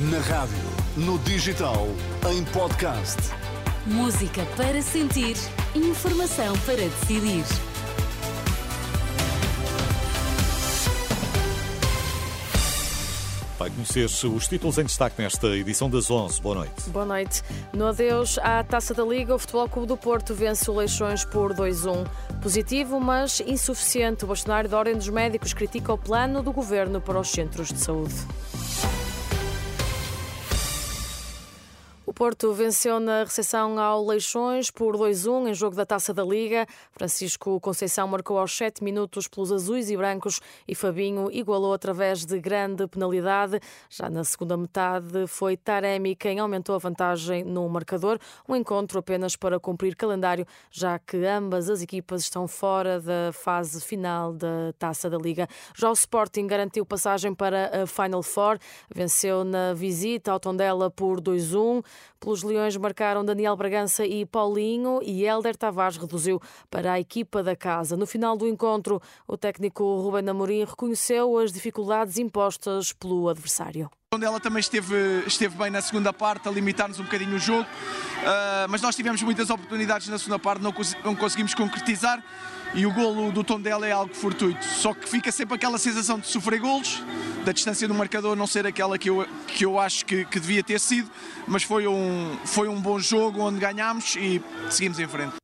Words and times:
Na 0.00 0.20
rádio, 0.20 0.56
no 0.96 1.18
digital, 1.18 1.88
em 2.30 2.44
podcast. 2.52 3.16
Música 3.84 4.46
para 4.56 4.80
sentir, 4.80 5.34
informação 5.74 6.56
para 6.60 6.76
decidir. 6.76 7.42
Vai 13.58 13.70
conhecer 13.70 14.04
os 14.04 14.46
títulos 14.46 14.78
em 14.78 14.84
destaque 14.84 15.20
nesta 15.20 15.48
edição 15.48 15.90
das 15.90 16.08
11. 16.08 16.40
Boa 16.42 16.54
noite. 16.54 16.90
Boa 16.90 17.04
noite. 17.04 17.42
No 17.72 17.88
adeus 17.88 18.38
à 18.38 18.62
Taça 18.62 18.94
da 18.94 19.04
Liga, 19.04 19.34
o 19.34 19.38
Futebol 19.40 19.68
Clube 19.68 19.88
do 19.88 19.96
Porto 19.96 20.32
vence 20.32 20.70
o 20.70 20.76
Leixões 20.76 21.24
por 21.24 21.52
2-1. 21.52 22.06
Positivo, 22.40 23.00
mas 23.00 23.40
insuficiente. 23.40 24.24
O 24.24 24.28
bastonário 24.28 24.70
da 24.70 24.78
Ordem 24.78 24.94
dos 24.94 25.08
Médicos 25.08 25.52
critica 25.52 25.92
o 25.92 25.98
plano 25.98 26.40
do 26.40 26.52
governo 26.52 27.00
para 27.00 27.18
os 27.18 27.28
centros 27.28 27.72
de 27.72 27.80
saúde. 27.80 28.14
Porto 32.18 32.52
venceu 32.52 32.98
na 32.98 33.22
recepção 33.22 33.78
ao 33.78 34.04
Leixões 34.04 34.72
por 34.72 34.96
2-1 34.96 35.50
em 35.50 35.54
jogo 35.54 35.76
da 35.76 35.86
Taça 35.86 36.12
da 36.12 36.24
Liga. 36.24 36.66
Francisco 36.90 37.60
Conceição 37.60 38.08
marcou 38.08 38.40
aos 38.40 38.56
7 38.56 38.82
minutos 38.82 39.28
pelos 39.28 39.52
azuis 39.52 39.88
e 39.88 39.96
brancos 39.96 40.40
e 40.66 40.74
Fabinho 40.74 41.30
igualou 41.30 41.72
através 41.72 42.26
de 42.26 42.40
grande 42.40 42.88
penalidade. 42.88 43.60
Já 43.88 44.10
na 44.10 44.24
segunda 44.24 44.56
metade 44.56 45.28
foi 45.28 45.56
Taremi 45.56 46.16
quem 46.16 46.40
aumentou 46.40 46.74
a 46.74 46.78
vantagem 46.78 47.44
no 47.44 47.68
marcador. 47.68 48.18
Um 48.48 48.56
encontro 48.56 48.98
apenas 48.98 49.36
para 49.36 49.60
cumprir 49.60 49.94
calendário, 49.94 50.44
já 50.72 50.98
que 50.98 51.24
ambas 51.24 51.70
as 51.70 51.82
equipas 51.82 52.22
estão 52.22 52.48
fora 52.48 53.00
da 53.00 53.30
fase 53.32 53.80
final 53.80 54.32
da 54.32 54.72
Taça 54.76 55.08
da 55.08 55.18
Liga. 55.18 55.46
Já 55.72 55.88
o 55.88 55.92
Sporting 55.92 56.48
garantiu 56.48 56.84
passagem 56.84 57.32
para 57.32 57.84
a 57.84 57.86
Final 57.86 58.24
Four. 58.24 58.58
Venceu 58.92 59.44
na 59.44 59.72
visita 59.72 60.32
ao 60.32 60.40
Tondela 60.40 60.90
por 60.90 61.20
2-1. 61.20 61.84
Pelos 62.20 62.42
Leões 62.42 62.76
marcaram 62.76 63.24
Daniel 63.24 63.56
Bragança 63.56 64.04
e 64.06 64.24
Paulinho 64.24 65.00
e 65.02 65.24
Helder 65.24 65.56
Tavares 65.56 65.96
reduziu 65.96 66.40
para 66.70 66.92
a 66.92 67.00
equipa 67.00 67.42
da 67.42 67.54
casa. 67.54 67.96
No 67.96 68.06
final 68.06 68.36
do 68.36 68.46
encontro, 68.46 69.00
o 69.26 69.36
técnico 69.36 69.82
Ruben 70.00 70.28
Amorim 70.28 70.64
reconheceu 70.64 71.38
as 71.38 71.52
dificuldades 71.52 72.18
impostas 72.18 72.92
pelo 72.92 73.28
adversário 73.28 73.90
ela 74.24 74.40
também 74.40 74.60
esteve, 74.60 75.24
esteve 75.26 75.56
bem 75.56 75.70
na 75.70 75.80
segunda 75.80 76.12
parte, 76.12 76.48
a 76.48 76.50
limitar-nos 76.50 76.98
um 76.98 77.04
bocadinho 77.04 77.36
o 77.36 77.38
jogo, 77.38 77.62
uh, 77.62 78.68
mas 78.68 78.82
nós 78.82 78.94
tivemos 78.94 79.22
muitas 79.22 79.50
oportunidades 79.50 80.08
na 80.08 80.18
segunda 80.18 80.38
parte, 80.38 80.62
não, 80.62 80.74
não 81.04 81.14
conseguimos 81.14 81.54
concretizar 81.54 82.22
e 82.74 82.84
o 82.86 82.92
golo 82.92 83.32
do 83.32 83.42
Tondela 83.42 83.86
é 83.86 83.92
algo 83.92 84.14
fortuito. 84.14 84.64
Só 84.64 84.92
que 84.92 85.08
fica 85.08 85.32
sempre 85.32 85.54
aquela 85.54 85.78
sensação 85.78 86.18
de 86.18 86.26
sofrer 86.26 86.60
golos, 86.60 87.02
da 87.44 87.52
distância 87.52 87.88
do 87.88 87.94
marcador 87.94 88.36
não 88.36 88.46
ser 88.46 88.66
aquela 88.66 88.98
que 88.98 89.08
eu, 89.08 89.26
que 89.46 89.64
eu 89.64 89.78
acho 89.78 90.04
que, 90.04 90.24
que 90.24 90.38
devia 90.38 90.62
ter 90.62 90.78
sido, 90.78 91.10
mas 91.46 91.62
foi 91.62 91.86
um, 91.86 92.36
foi 92.44 92.68
um 92.68 92.80
bom 92.80 92.98
jogo 92.98 93.40
onde 93.40 93.58
ganhámos 93.58 94.16
e 94.16 94.42
seguimos 94.70 94.98
em 94.98 95.08
frente. 95.08 95.37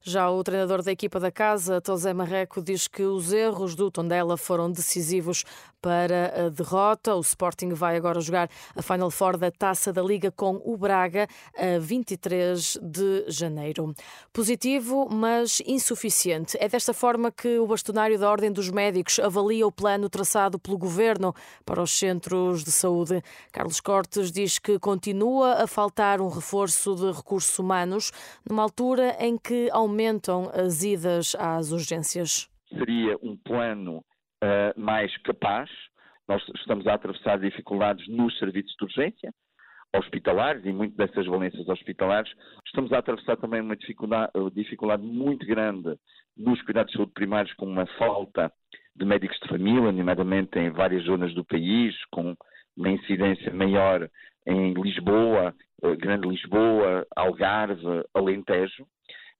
Já 0.00 0.30
o 0.30 0.44
treinador 0.44 0.82
da 0.82 0.92
equipa 0.92 1.18
da 1.18 1.30
casa, 1.30 1.80
Tosé 1.80 2.14
Marreco, 2.14 2.62
diz 2.62 2.86
que 2.86 3.02
os 3.02 3.32
erros 3.32 3.74
do 3.74 3.90
Tondela 3.90 4.36
foram 4.36 4.70
decisivos 4.70 5.44
para 5.82 6.46
a 6.46 6.48
derrota. 6.48 7.14
O 7.16 7.20
Sporting 7.20 7.70
vai 7.70 7.96
agora 7.96 8.20
jogar 8.20 8.48
a 8.76 8.82
Final 8.82 9.10
Four 9.10 9.36
da 9.36 9.50
Taça 9.50 9.92
da 9.92 10.00
Liga 10.00 10.30
com 10.30 10.60
o 10.64 10.76
Braga 10.76 11.26
a 11.56 11.78
23 11.80 12.78
de 12.80 13.24
janeiro. 13.28 13.92
Positivo, 14.32 15.08
mas 15.10 15.60
insuficiente. 15.66 16.56
É 16.60 16.68
desta 16.68 16.94
forma 16.94 17.30
que 17.30 17.58
o 17.58 17.66
bastonário 17.66 18.18
da 18.18 18.30
Ordem 18.30 18.52
dos 18.52 18.70
Médicos 18.70 19.18
avalia 19.18 19.66
o 19.66 19.72
plano 19.72 20.08
traçado 20.08 20.58
pelo 20.58 20.78
governo 20.78 21.34
para 21.64 21.82
os 21.82 21.90
centros 21.90 22.62
de 22.64 22.70
saúde. 22.70 23.22
Carlos 23.52 23.80
Cortes 23.80 24.30
diz 24.30 24.58
que 24.58 24.78
continua 24.78 25.62
a 25.62 25.66
faltar 25.66 26.20
um 26.20 26.28
reforço 26.28 26.94
de 26.94 27.12
recursos 27.12 27.58
humanos 27.58 28.12
numa 28.48 28.62
altura 28.62 29.16
em 29.18 29.36
que 29.36 29.68
aumenta 29.70 29.87
aumentam 29.88 30.50
as 30.52 30.82
idas 30.84 31.34
às 31.34 31.72
urgências? 31.72 32.48
Seria 32.68 33.16
um 33.22 33.36
plano 33.36 33.98
uh, 33.98 34.78
mais 34.78 35.16
capaz. 35.22 35.70
Nós 36.28 36.42
estamos 36.56 36.86
a 36.86 36.94
atravessar 36.94 37.38
dificuldades 37.38 38.06
nos 38.08 38.38
serviços 38.38 38.74
de 38.78 38.84
urgência 38.84 39.32
hospitalares 39.96 40.62
e 40.66 40.70
muito 40.70 40.94
dessas 40.96 41.24
valências 41.24 41.66
hospitalares. 41.66 42.30
Estamos 42.66 42.92
a 42.92 42.98
atravessar 42.98 43.38
também 43.38 43.62
uma 43.62 43.74
dificuldade, 43.74 44.30
dificuldade 44.52 45.02
muito 45.02 45.46
grande 45.46 45.96
nos 46.36 46.60
cuidados 46.62 46.92
de 46.92 46.98
saúde 46.98 47.12
primários 47.14 47.54
com 47.54 47.64
uma 47.64 47.86
falta 47.98 48.52
de 48.94 49.06
médicos 49.06 49.38
de 49.40 49.48
família, 49.48 49.90
nomeadamente 49.90 50.58
em 50.58 50.70
várias 50.70 51.04
zonas 51.04 51.32
do 51.34 51.42
país, 51.42 51.94
com 52.10 52.34
uma 52.76 52.90
incidência 52.90 53.50
maior 53.52 54.08
em 54.46 54.74
Lisboa, 54.74 55.54
eh, 55.82 55.96
Grande 55.96 56.28
Lisboa, 56.28 57.06
Algarve, 57.16 58.04
Alentejo. 58.14 58.86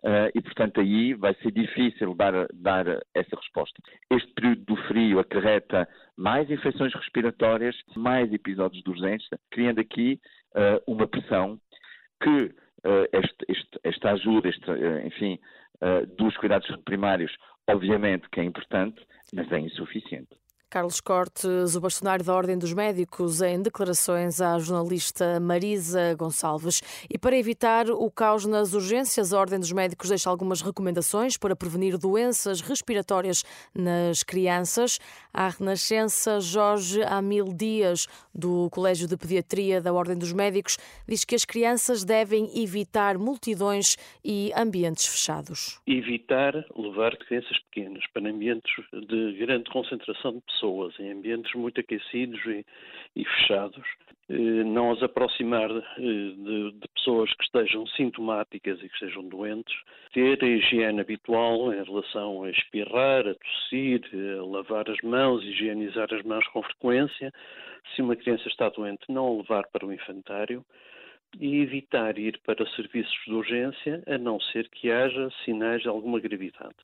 Uh, 0.02 0.30
e, 0.32 0.40
portanto, 0.40 0.80
aí 0.80 1.12
vai 1.14 1.34
ser 1.42 1.50
difícil 1.50 2.14
dar, 2.14 2.46
dar 2.54 2.86
essa 3.14 3.34
resposta. 3.34 3.82
Este 4.10 4.32
período 4.32 4.64
do 4.64 4.76
frio 4.86 5.18
acarreta 5.18 5.88
mais 6.16 6.48
infecções 6.48 6.94
respiratórias, 6.94 7.74
mais 7.96 8.32
episódios 8.32 8.82
de 8.82 8.90
urgência, 8.90 9.38
criando 9.50 9.80
aqui 9.80 10.20
uh, 10.54 10.92
uma 10.92 11.06
pressão 11.08 11.60
que 12.22 12.30
uh, 12.30 13.08
este, 13.12 13.44
este, 13.48 13.80
esta 13.82 14.12
ajuda, 14.12 14.48
este, 14.48 14.70
enfim, 15.04 15.38
dos 16.16 16.36
cuidados 16.38 16.68
primários, 16.84 17.32
obviamente 17.68 18.28
que 18.30 18.40
é 18.40 18.44
importante, 18.44 19.00
mas 19.32 19.50
é 19.52 19.60
insuficiente. 19.60 20.30
Carlos 20.70 21.00
Cortes, 21.00 21.74
o 21.76 21.80
bastonário 21.80 22.22
da 22.22 22.34
Ordem 22.34 22.58
dos 22.58 22.74
Médicos, 22.74 23.40
em 23.40 23.62
declarações 23.62 24.38
à 24.38 24.58
jornalista 24.58 25.40
Marisa 25.40 26.14
Gonçalves. 26.14 26.82
E 27.08 27.16
para 27.16 27.38
evitar 27.38 27.88
o 27.88 28.10
caos 28.10 28.44
nas 28.44 28.74
urgências, 28.74 29.32
a 29.32 29.40
Ordem 29.40 29.58
dos 29.58 29.72
Médicos 29.72 30.10
deixa 30.10 30.28
algumas 30.28 30.60
recomendações 30.60 31.38
para 31.38 31.56
prevenir 31.56 31.96
doenças 31.96 32.60
respiratórias 32.60 33.44
nas 33.74 34.22
crianças. 34.22 34.98
A 35.32 35.48
Renascença 35.48 36.38
Jorge 36.38 37.02
Amil 37.02 37.46
Dias, 37.46 38.06
do 38.34 38.68
Colégio 38.68 39.08
de 39.08 39.16
Pediatria 39.16 39.80
da 39.80 39.90
Ordem 39.90 40.18
dos 40.18 40.34
Médicos, 40.34 40.76
diz 41.08 41.24
que 41.24 41.34
as 41.34 41.46
crianças 41.46 42.04
devem 42.04 42.62
evitar 42.62 43.16
multidões 43.16 43.96
e 44.22 44.52
ambientes 44.54 45.06
fechados. 45.06 45.80
Evitar 45.86 46.52
levar 46.76 47.16
crianças 47.16 47.58
pequenas 47.70 48.04
para 48.12 48.28
ambientes 48.28 48.70
de 48.92 49.32
grande 49.38 49.70
concentração 49.70 50.34
de 50.34 50.40
pessoas 50.42 50.57
pessoas 50.58 50.98
em 50.98 51.12
ambientes 51.12 51.54
muito 51.54 51.80
aquecidos 51.80 52.44
e, 52.46 52.66
e 53.14 53.24
fechados, 53.24 53.86
eh, 54.28 54.64
não 54.64 54.90
as 54.90 55.02
aproximar 55.02 55.70
eh, 55.70 55.82
de, 55.96 56.72
de, 56.72 56.88
pessoas 56.94 57.32
que 57.34 57.44
estejam 57.44 57.86
sintomáticas 57.86 58.78
e 58.78 58.88
que 58.88 58.94
estejam 58.94 59.28
doentes, 59.28 59.74
ter 60.12 60.42
a 60.42 60.46
higiene 60.46 61.00
habitual 61.00 61.72
em 61.72 61.82
relação 61.82 62.42
a 62.42 62.50
espirrar, 62.50 63.26
a 63.26 63.34
tossir, 63.34 64.02
a 64.12 64.44
lavar 64.44 64.90
as 64.90 65.00
mãos, 65.02 65.42
higienizar 65.44 66.12
as 66.12 66.22
mãos 66.24 66.46
com 66.48 66.62
frequência. 66.62 67.32
Se 67.94 68.02
uma 68.02 68.16
criança 68.16 68.48
está 68.48 68.68
doente, 68.68 69.04
não 69.08 69.26
a 69.26 69.36
levar 69.38 69.66
para 69.68 69.86
o 69.86 69.92
infantário 69.92 70.64
e 71.38 71.60
evitar 71.60 72.18
ir 72.18 72.38
para 72.44 72.66
serviços 72.70 73.18
de 73.26 73.32
urgência, 73.32 74.02
a 74.06 74.16
não 74.16 74.40
ser 74.40 74.68
que 74.70 74.90
haja 74.90 75.30
sinais 75.44 75.82
de 75.82 75.88
alguma 75.88 76.18
gravidade. 76.18 76.76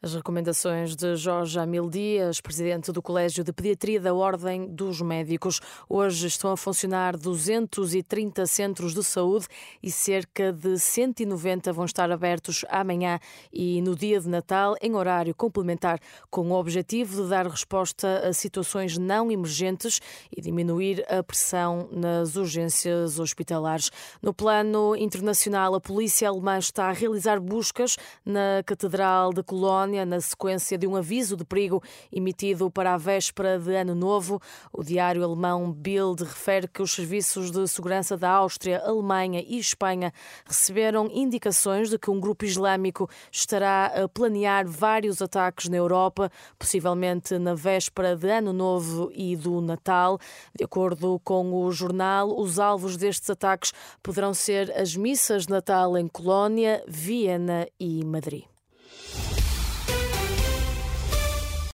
As 0.00 0.14
recomendações 0.14 0.94
de 0.94 1.16
Jorge 1.16 1.58
Amil 1.58 1.90
Dias, 1.90 2.40
presidente 2.40 2.92
do 2.92 3.02
Colégio 3.02 3.42
de 3.42 3.52
Pediatria 3.52 4.00
da 4.00 4.14
Ordem 4.14 4.68
dos 4.68 5.00
Médicos. 5.00 5.60
Hoje 5.88 6.28
estão 6.28 6.52
a 6.52 6.56
funcionar 6.56 7.16
230 7.16 8.46
centros 8.46 8.94
de 8.94 9.02
saúde 9.02 9.48
e 9.82 9.90
cerca 9.90 10.52
de 10.52 10.78
190 10.78 11.72
vão 11.72 11.84
estar 11.84 12.12
abertos 12.12 12.64
amanhã 12.68 13.18
e 13.52 13.82
no 13.82 13.96
dia 13.96 14.20
de 14.20 14.28
Natal 14.28 14.76
em 14.80 14.94
horário 14.94 15.34
complementar, 15.34 15.98
com 16.30 16.48
o 16.48 16.54
objetivo 16.54 17.24
de 17.24 17.28
dar 17.28 17.48
resposta 17.48 18.28
a 18.28 18.32
situações 18.32 18.96
não 18.96 19.32
emergentes 19.32 20.00
e 20.30 20.40
diminuir 20.40 21.04
a 21.12 21.24
pressão 21.24 21.88
nas 21.90 22.36
urgências 22.36 23.18
hospitalares. 23.18 23.90
No 24.22 24.32
plano 24.32 24.94
internacional, 24.94 25.74
a 25.74 25.80
polícia 25.80 26.28
alemã 26.28 26.56
está 26.56 26.84
a 26.84 26.92
realizar 26.92 27.40
buscas 27.40 27.96
na 28.24 28.62
Catedral 28.64 29.32
de 29.32 29.42
Na 29.88 30.20
sequência 30.20 30.76
de 30.76 30.86
um 30.86 30.94
aviso 30.96 31.34
de 31.34 31.46
perigo 31.46 31.82
emitido 32.12 32.70
para 32.70 32.92
a 32.92 32.98
véspera 32.98 33.58
de 33.58 33.74
Ano 33.74 33.94
Novo. 33.94 34.38
O 34.70 34.84
diário 34.84 35.24
alemão 35.24 35.72
Bild 35.72 36.22
refere 36.22 36.68
que 36.68 36.82
os 36.82 36.92
serviços 36.92 37.50
de 37.50 37.66
segurança 37.66 38.14
da 38.16 38.30
Áustria, 38.30 38.82
Alemanha 38.84 39.42
e 39.46 39.58
Espanha 39.58 40.12
receberam 40.46 41.08
indicações 41.10 41.88
de 41.88 41.98
que 41.98 42.10
um 42.10 42.20
grupo 42.20 42.44
islâmico 42.44 43.08
estará 43.32 43.86
a 43.86 44.06
planear 44.06 44.66
vários 44.66 45.22
ataques 45.22 45.70
na 45.70 45.78
Europa, 45.78 46.30
possivelmente 46.58 47.38
na 47.38 47.54
véspera 47.54 48.14
de 48.14 48.28
Ano 48.28 48.52
Novo 48.52 49.10
e 49.14 49.34
do 49.36 49.62
Natal. 49.62 50.18
De 50.54 50.64
acordo 50.64 51.18
com 51.24 51.54
o 51.54 51.72
jornal, 51.72 52.38
os 52.38 52.58
alvos 52.58 52.94
destes 52.96 53.30
ataques 53.30 53.72
poderão 54.02 54.34
ser 54.34 54.70
as 54.76 54.94
missas 54.94 55.46
de 55.46 55.52
Natal 55.52 55.96
em 55.96 56.06
Colónia, 56.06 56.84
Viena 56.86 57.66
e 57.80 58.04
Madrid. 58.04 58.57